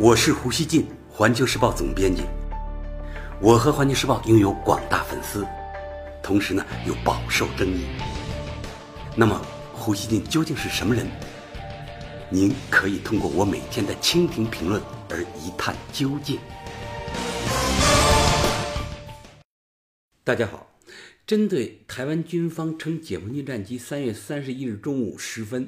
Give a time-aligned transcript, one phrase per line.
[0.00, 2.22] 我是胡锡进，环球时报总编辑。
[3.42, 5.44] 我和环球时报拥有广大粉丝，
[6.22, 7.84] 同时呢又饱受争议。
[9.16, 11.04] 那么，胡锡进究竟是什么人？
[12.30, 14.80] 您可以通过我每天的蜻蜓评论
[15.10, 16.38] 而一探究竟。
[20.22, 20.78] 大家好，
[21.26, 25.66] 针对台湾军方称解放军战机三月三十一日中午时分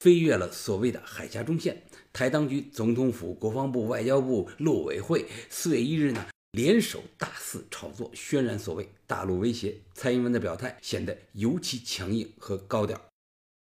[0.00, 1.82] 飞越了所谓的海峡中线。
[2.12, 9.76] 台当局、总统府、国防部、外交部、陆委会四月一日呢联手大肆炒作，渲染所谓大陆威胁。
[9.94, 13.00] 蔡英文的表态显得尤其强硬和高调。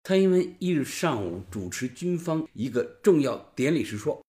[0.03, 4.23] 蔡英文一日上午主持军方一个重要典礼时说：“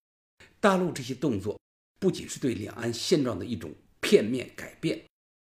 [0.62, 1.60] 大陆这些动作
[2.00, 5.04] 不仅是对两岸现状的一种片面改变，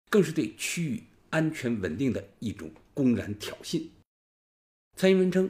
[0.10, 3.84] 更是对区域安全稳定的一种公然挑衅。”
[4.98, 5.50] 蔡英文称，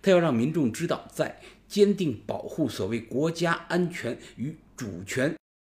[0.00, 5.34] 他要让民众知道，在坚定保护所谓国家安全与主权，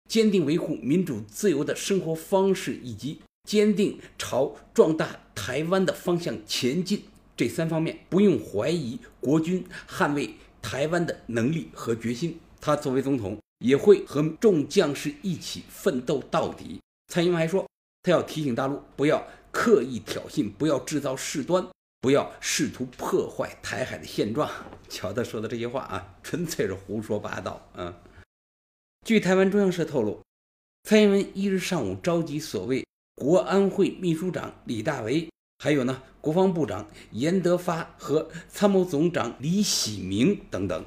[0.08, 7.04] 坚定维护民主自由的生活方式，以及坚定朝壮大台湾的方向前进，
[7.36, 12.40] 这三方面不用怀疑国军捍卫台湾的能力和决心。
[12.62, 16.80] 他作为总统，也会和众将士一起奋斗到底。
[17.08, 17.66] 蔡英文还说，
[18.04, 21.66] 他要提醒大陆不要刻意挑衅，不要制造事端。
[22.02, 24.50] 不要试图破坏台海的现状。
[24.88, 27.94] 瞧他说的这些话啊，纯粹是胡说八道啊！
[29.05, 30.22] 据台湾中央社透露，
[30.83, 40.86] 蔡英文一日上午召集所谓国安会秘书长李大为，还有呢国防部长严德发和参谋总长李喜明等等，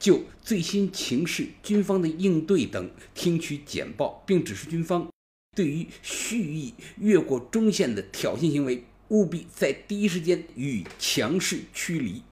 [0.00, 5.08] 就最新情势、军方的应对等听取简报，并指示军方
[5.56, 8.84] 对于蓄意越过中线的挑衅行为。
[9.12, 12.22] 务必在第一时间予以强势驱离，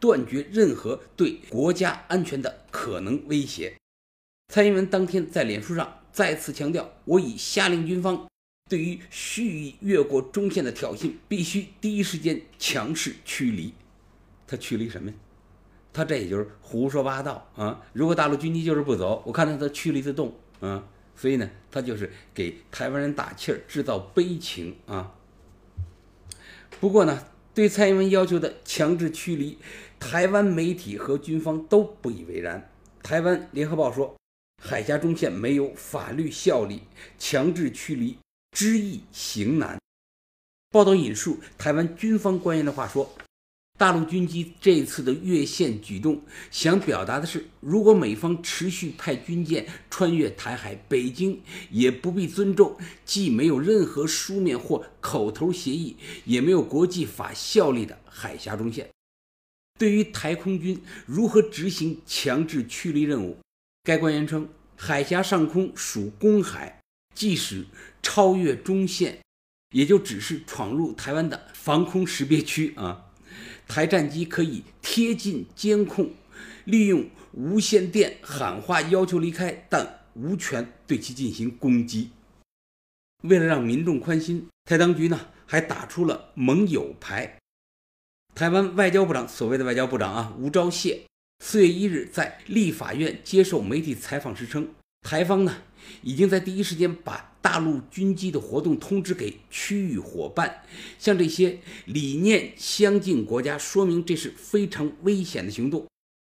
[0.00, 3.74] 断绝任何对国家安全的可能威胁。
[4.52, 8.28] 蔡英文当天在脸书上再次强调：“我已下令军方，
[8.70, 13.74] 对于蓄意越过中线的挑衅，必须第一时间强势驱离。”
[14.46, 15.16] 他驱离什么呀？
[15.92, 17.84] 他这也就是胡说八道啊！
[17.92, 20.86] 如果大陆军机就是不走，我看他他驱离得动啊！
[21.16, 25.17] 所以呢，他就是给台湾人打气儿，制造悲情啊！
[26.80, 29.58] 不过呢，对蔡英文要求的强制驱离，
[29.98, 32.70] 台湾媒体和军方都不以为然。
[33.02, 34.14] 台湾联合报说，
[34.62, 36.82] 海峡中线没有法律效力，
[37.18, 38.16] 强制驱离
[38.52, 39.78] 知易行难。
[40.70, 43.10] 报道引述台湾军方官员的话说。
[43.78, 51.40] 大陆军机这次的越线举动，想表达的是，如果美方持续派军舰穿越台海，北京
[51.70, 58.88] 也不必尊重既没有任何书面或口头协议，也没有国际法效力的海峡中线。
[59.78, 63.38] 对于台空军如何执行强制驱离任务，
[63.84, 66.80] 该官员称，海峡上空属公海，
[67.14, 67.64] 即使
[68.02, 69.20] 超越中线，
[69.72, 73.04] 也就只是闯入台湾的防空识别区啊。
[73.68, 76.10] 台战机可以贴近监控，
[76.64, 82.10] 利用无线电喊话要求离开，但无权对其进行攻击。
[83.22, 87.38] 为了让民众宽心，台当局呢还打出了盟友牌。
[88.34, 91.00] 台湾外交部长所谓的外交部长啊吴钊燮，
[91.44, 95.62] 四月一日在立法院接受媒体采访时称，台方呢
[96.02, 97.24] 已经在第一时间把。
[97.40, 100.62] 大陆军机的活动通知给区域伙伴，
[100.98, 105.86] 向这些理念相近国家说明这是非常危险的行动。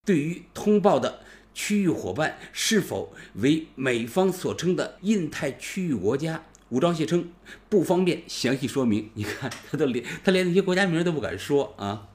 [0.07, 1.21] 对于通报的
[1.53, 7.33] 区域伙伴是否为美方所称的印太区域国家，吴钊燮称
[7.69, 9.11] 不方便详细说明。
[9.15, 12.09] 你看，他都连他连那些国家名都不敢说啊。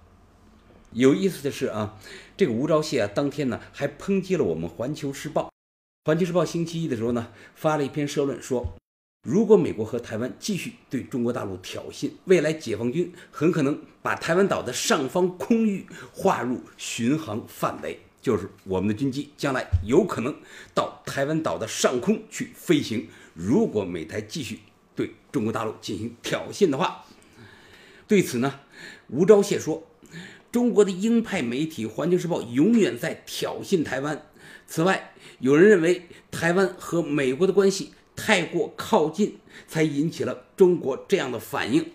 [0.93, 1.99] 有意思的是啊，
[2.37, 5.41] 这个吴钊燮啊，当天呢还抨击了我们《环球时报》。
[6.07, 8.75] 《环球时报》星期一的时候呢，发了一篇社论，说
[9.23, 20.35] 如果美国和台湾继续对中国大陆挑衅，未来解放军很可能把台湾岛的上方空域划入巡航范围，就是我们的军机将来有可能
[20.75, 23.07] 到台湾岛的上空去飞行。
[23.33, 24.59] 如果美台继续
[24.95, 27.03] 对中国大陆进行挑衅的话，
[28.07, 28.59] 对此呢，
[29.07, 29.81] 吴钊燮说，
[30.51, 34.27] 中国的鹰派媒体《环球时报》永远在挑衅台湾。
[34.67, 41.93] 此外，有人认为台湾和美国的关系太过靠近，才引起了中国这样的反应。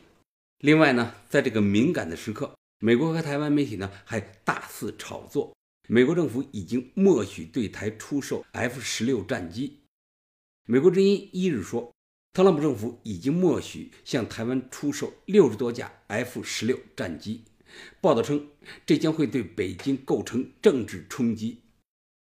[0.58, 5.54] 另外呢，在这个敏感的时刻，美国和台湾媒体呢还大肆炒作，
[5.88, 9.78] 美国政府已经默许对台出售 F 十六战机。
[10.66, 11.92] 美国之音一日说，
[12.32, 17.44] 特朗普政府已经默许向台湾出售六十多架 F 十六战机。
[18.00, 18.48] 报道称，
[18.86, 21.62] 这将会对北京构成政治冲击。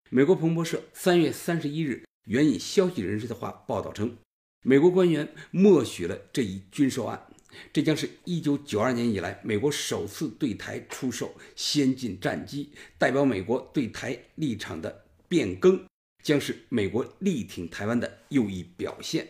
[0.08, 4.16] 美国彭博社三月三十一日援引消息人士的话报道称，
[4.62, 7.26] 美国官员默许了这一军售案，
[7.72, 15.84] 这将是一九九二年以来美国首次对台出售先进战机，代表美国对台立场的变更，
[16.22, 19.26] 将是美国力挺台湾的又一表现。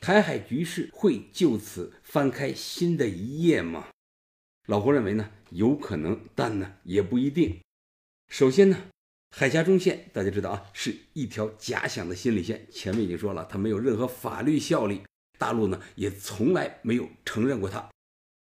[0.00, 3.88] 台海局势会就此翻开新的一页吗？
[4.66, 7.58] 老胡认为呢，有可能，但呢也不一定。
[8.28, 8.76] 首先呢，
[9.34, 12.66] 海峡中线大家知道啊，是一条假想的心理线。
[12.70, 15.00] 前面已经说了，它没有任何法律效力，
[15.38, 17.88] 大陆呢也从来没有承认过它。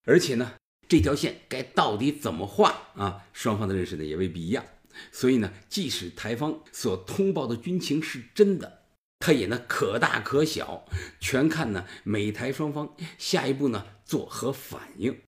[0.04, 0.54] 而且呢，
[0.88, 3.26] 这条线该到底怎么画啊？
[3.32, 4.64] 双方的认识呢也未必一样。
[5.10, 8.84] 所以呢，即使台方所通报的军情是真的。
[9.19, 10.86] 它也呢可大可小，
[11.19, 15.20] 全看呢美台双方下一步呢作何反应。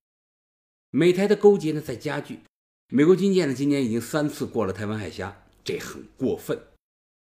[0.90, 2.38] 美台的勾结呢在加剧，
[2.92, 6.60] 美国军舰呢今年已经三次过了台湾海峡，这很过分。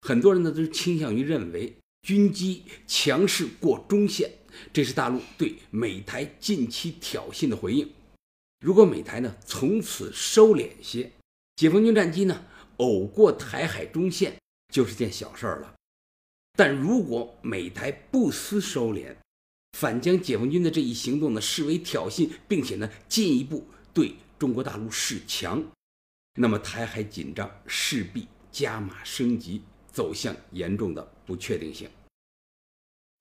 [0.03, 4.31] 很多人呢都倾向于认为军机强势过中线，
[4.73, 7.91] 这是大陆对美台近期挑衅的回应。
[8.61, 11.11] 如果美台呢从此收敛些，
[11.57, 12.45] 解放军战机呢
[12.77, 14.37] 偶过台海中线
[14.73, 15.75] 就是件小事儿了。
[16.57, 19.17] 但如果美台不思收敛，
[19.77, 25.63] 反将解放军的这一行动呢视为挑衅，并且呢进一步对中国大陆势强，
[26.35, 29.63] 那么台海紧张势必加码升级，
[29.93, 31.89] 走向严重的不确定性。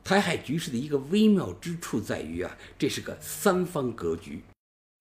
[0.04, 4.44] 台海局势的一个微妙之处在于啊，这是个三方格局，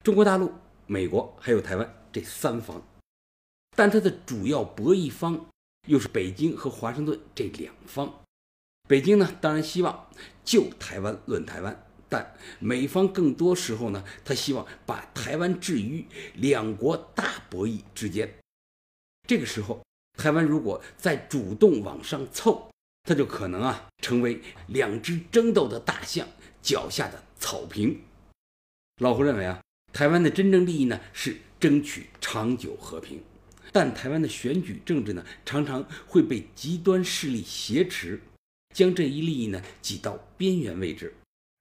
[0.03, 0.53] 中国大陆、
[0.87, 2.83] 美国还有台湾这三方，
[3.77, 5.47] 但它的主要博弈方
[5.87, 8.23] 又是北京和华盛顿这两方。
[8.89, 10.09] 北京呢，当然希望
[10.45, 18.33] 就台湾论台湾，但美方更多时候呢，他希望把台湾置于两国大博弈之间。
[19.27, 19.83] 这个时候，
[20.17, 22.71] 台湾如果再主动往上凑，
[23.03, 26.29] 他就可能啊，成为两只争斗的大象
[26.63, 28.01] 脚下的草坪。
[28.99, 29.61] 老胡认为啊，
[29.93, 33.21] 台湾的真正利益呢是争取长久和平，
[33.73, 38.21] 但台湾的选举政治呢，常常会被极端势力挟持。
[38.73, 41.13] 将这一利益呢挤到边缘位置，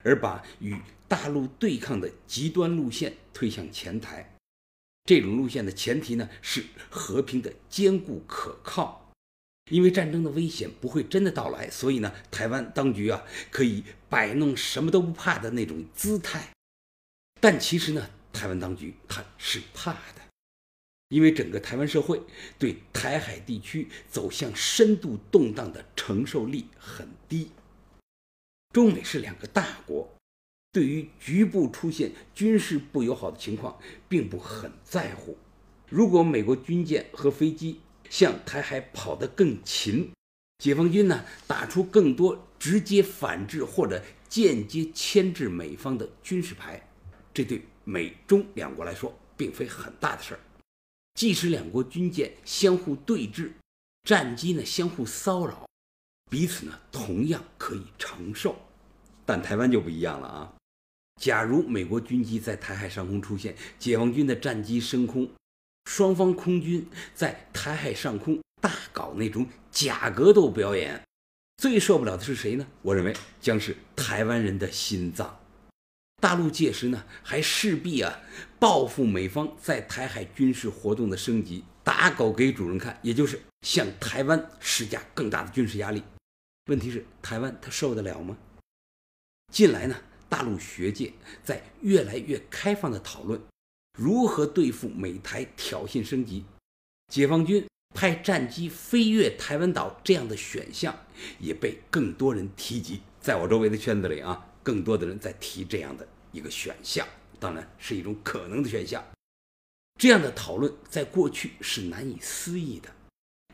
[0.04, 0.78] 而把与
[1.08, 4.36] 大陆对抗的极端路线推向前台。
[5.06, 9.12] 这种路线的前提呢是和平的坚固可靠。
[9.72, 16.50] 因为战争的危险不会真的到来，所以呢，台湾当局啊可以摆弄什么都不怕的那种姿态。
[17.40, 20.22] 但其实呢，台湾当局他是怕的。
[21.08, 22.22] 因为整个台湾社会
[22.58, 27.52] 对台海地区走向深度动荡的承受力很低，
[28.74, 30.12] 中美是两个大国，
[30.72, 33.80] 对于局部出现军事不友好的情况
[34.10, 35.38] 并不很在乎。
[35.88, 37.80] 如果美国军舰和飞机
[38.10, 40.12] 向台海跑得更勤，
[40.58, 46.90] 解放军呢打出更多直接反制或者间接牵制美方的军事牌，
[47.31, 50.40] 这对美中两国来说并非很大的事儿。
[51.14, 53.52] 即使两国军舰相互对峙，
[54.04, 55.70] 战机呢相互骚扰，
[56.30, 58.56] 彼此呢同样可以承受，
[59.25, 60.54] 但台湾就不一样了啊！
[61.22, 65.30] 假如美国军机在台海上空出现，解放军的战机升空，
[65.86, 71.03] 双方空军在台海上空大搞那种假格斗表演，
[71.58, 72.65] 最受不了的是谁呢？
[72.82, 75.39] 我认为将是台湾人的心脏。
[76.20, 78.22] 大陆届时呢，还势必啊
[78.58, 86.01] 报复美方在台海军事活动的升级，打狗给主人看，也就是向台湾施加更大的军事压力。
[86.67, 88.38] 问题是，台湾他受得了吗？
[89.51, 89.96] 近来呢，
[90.29, 93.41] 大陆学界在越来越开放的讨论
[93.98, 96.46] 如何对付美台挑衅升级，
[97.08, 100.98] 解放军派战机飞越台湾岛这样的选项
[101.39, 103.01] 也被更多人提及。
[103.20, 104.50] 在我周围的圈子里啊。
[104.63, 107.05] 更多的人在提这样的一个选项，
[107.38, 109.03] 当然是一种可能的选项。
[110.00, 112.89] 这样的讨论在过去是难以思议的，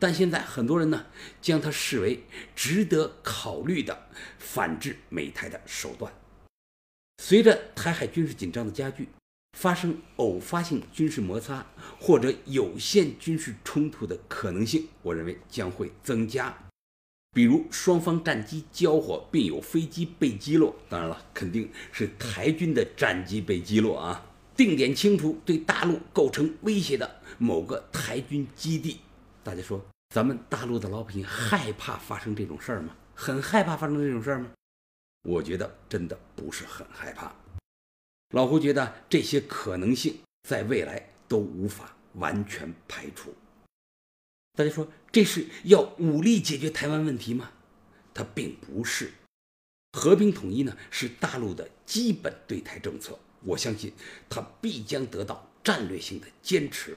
[0.00, 1.06] 但现在很多人呢
[1.40, 2.24] 将它视为
[2.56, 4.06] 值得考虑的
[4.38, 6.12] 反制美台的手段。
[7.22, 9.08] 随着台海军事紧张的加剧，
[9.58, 11.66] 发生偶发性军事摩擦
[12.00, 16.56] 或者有限军事冲突的可能性，我认为将会增加。
[17.32, 24.26] 比如双方战机交火，并有飞机被击落，当然了，肯定是台军的战机被击落啊。
[24.56, 28.98] 定点清除对大陆构成威胁的某个台军基地，
[29.42, 32.96] 大家说，咱们大陆的老百姓害怕发生这种事儿吗？
[33.14, 34.50] 很害怕发生这种事儿吗？
[35.22, 37.34] 我觉得真的不是很害怕。
[38.34, 40.18] 老胡觉得这些可能性
[40.48, 43.34] 在未来都无法完全排除。
[44.56, 47.50] 大家说这是要武力解决台湾问题吗？
[48.14, 49.12] 它并不是。
[49.92, 53.92] 和平统一呢是大陆的基本对台政策，我相信
[54.28, 56.96] 它必将得到战略性的坚持。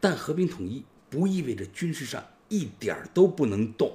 [0.00, 3.94] 但和平统一不意味着军事上一点都不能动。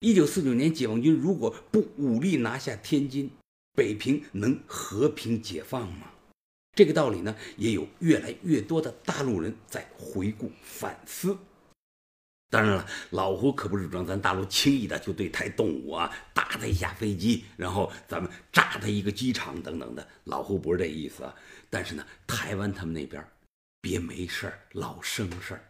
[0.00, 3.30] 一九四九年解放军如果不武力拿下天津，
[3.74, 6.08] 北平能和平解放吗？
[6.74, 11.36] 这个道理呢，也有越来越多的大陆人在回顾反思。
[12.48, 20.06] 当然了，老胡可不是主张咱大陆轻易的就对台动武啊，打他一架飞机，然后咱们炸他一个机场等等的。
[20.24, 21.34] 老胡不是这意思啊。
[21.70, 23.24] 但是呢，台湾他们那边
[23.80, 25.64] 别没事儿老生事儿。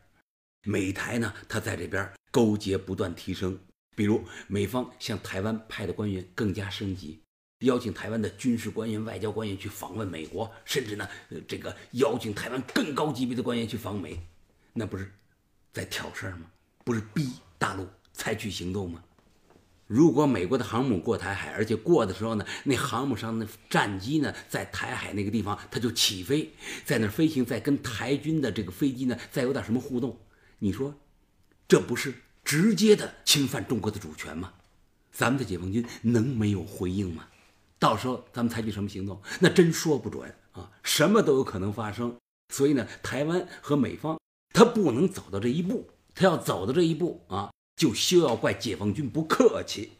[0.64, 3.58] 美台呢，他在这边勾结不断提升，
[3.96, 7.20] 比如美方向台湾派的官员更加升级，
[7.60, 11.08] 邀请台湾的军事官员、外交官员去访问美国，甚至呢，
[11.48, 14.20] 这个邀请台湾更高级别的官员去访美，
[14.72, 15.12] 那不是
[15.72, 16.46] 在挑事儿吗？
[16.84, 19.02] 不是逼大陆采取行动吗？
[19.86, 26.50] 如果美国的航母过台海，而且过的时候呢，那航母上的战机呢，在台海那个地方，它就起飞，
[26.84, 30.18] 在那飞行，在跟台军的这个飞机呢，再有点什么互动，
[30.64, 30.94] 你说，
[31.66, 32.14] 这不是
[32.44, 34.54] 直接的侵犯中国的主权吗？
[35.10, 37.26] 咱们的解放军能没有回应吗？
[37.80, 42.16] 到时候咱们采取什么行动，那真说不准啊，什么都有可能发生。
[42.54, 44.20] 所以呢，台湾和美方
[44.52, 45.90] 他不能走到这一步。
[46.14, 49.94] 他要走到这一步啊，就休要怪解放军不客气。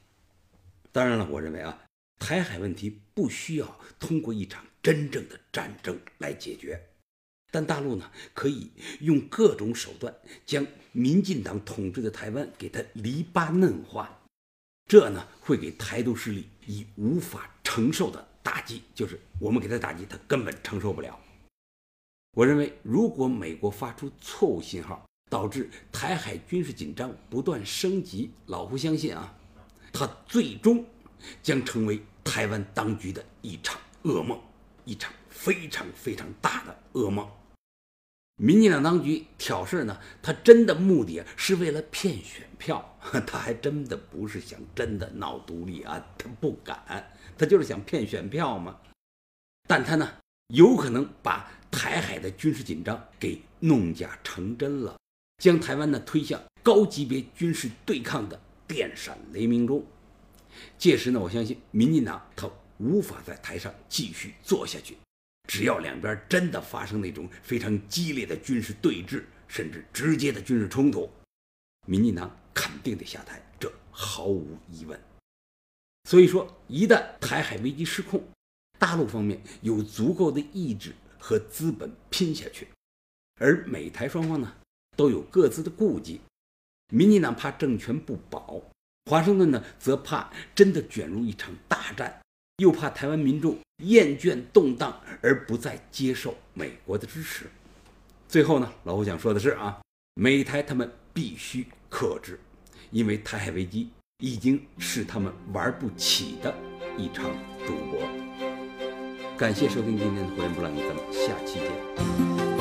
[0.92, 1.76] 当然了，我认为啊，
[2.20, 6.80] 台海问题不需要通过一场真正的战争来解决，
[7.52, 10.12] 但大陆呢，可以用各种手段
[10.46, 14.20] 将民进党统治的台湾给它篱笆嫩化，
[14.88, 21.20] 这呢，会给台独势力以无法承受的打击，就是我们给他打击，他根本承受不了。
[22.32, 29.36] 我认为，如果美国发出错误信号，导致台海军事紧张不断升级，老胡相信啊，
[29.92, 30.82] 它最终
[31.42, 34.40] 将成为台湾当局的一场噩梦，
[34.86, 37.30] 一场非常非常大的噩梦。
[38.42, 47.08] 民进党当局挑事呢，他真的目的是为了骗选票， 他还真的不是想真的闹独立啊，他不敢，
[47.38, 48.80] 他就是想骗选票嘛。
[49.68, 50.16] 但他呢，
[50.48, 54.96] 有可能把台海的军事紧张给弄假成真了。
[55.40, 59.86] 将台湾呢推向高级别军事对抗的电闪雷鸣中，
[60.76, 64.96] 届时呢，我相信民进党他无法在台上继续做下去。
[65.48, 71.10] 只要两边真的发生那种非常激烈的军事对峙，甚至直接的军事冲突，
[71.86, 74.98] 民进党肯定得下台，这毫无疑问。
[76.08, 78.22] 所以说，一旦台海危机失控，
[78.78, 82.68] 大陆方面有足够的意志和资本拼下去，
[83.40, 84.54] 而美台双方呢？
[84.94, 86.20] 都有各自的顾忌，
[86.92, 88.60] 民进党怕政权不保，
[89.06, 92.20] 华盛顿呢则怕真的卷入一场大战，
[92.58, 97.46] 又怕台湾民众厌倦动荡而不再接受美国的支持。
[98.28, 99.80] 最后呢，老胡想说的是啊，
[100.14, 102.38] 美台他们必须克制，
[102.90, 106.54] 因为台海危机已经是他们玩不起的
[106.96, 107.30] 一场
[107.66, 108.00] 赌博。
[109.36, 112.51] 感谢收听今天的《胡言不浪》，咱们下期见。